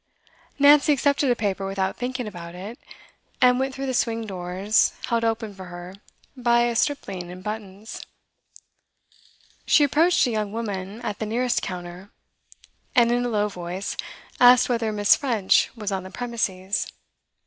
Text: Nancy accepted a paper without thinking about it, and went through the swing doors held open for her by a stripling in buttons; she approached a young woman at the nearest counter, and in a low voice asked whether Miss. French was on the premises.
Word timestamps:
Nancy 0.57 0.91
accepted 0.93 1.29
a 1.29 1.35
paper 1.35 1.63
without 1.63 1.95
thinking 1.95 2.25
about 2.25 2.55
it, 2.55 2.79
and 3.39 3.59
went 3.59 3.75
through 3.75 3.85
the 3.85 3.93
swing 3.93 4.25
doors 4.25 4.93
held 5.09 5.23
open 5.23 5.53
for 5.53 5.65
her 5.65 5.93
by 6.35 6.61
a 6.63 6.75
stripling 6.75 7.29
in 7.29 7.43
buttons; 7.43 8.01
she 9.67 9.83
approached 9.83 10.25
a 10.25 10.31
young 10.31 10.51
woman 10.51 11.03
at 11.03 11.19
the 11.19 11.27
nearest 11.27 11.61
counter, 11.61 12.09
and 12.95 13.11
in 13.11 13.23
a 13.25 13.29
low 13.29 13.47
voice 13.47 13.95
asked 14.39 14.69
whether 14.69 14.91
Miss. 14.91 15.15
French 15.15 15.69
was 15.75 15.91
on 15.91 16.01
the 16.01 16.09
premises. 16.09 16.91